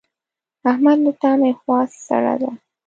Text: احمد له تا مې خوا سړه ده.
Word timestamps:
احمد 0.69 0.97
له 1.05 1.11
تا 1.21 1.31
مې 1.39 1.51
خوا 1.59 1.79
سړه 2.05 2.35
ده. 2.41 2.51